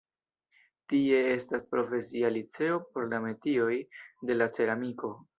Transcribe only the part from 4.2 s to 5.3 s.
de la ceramiko.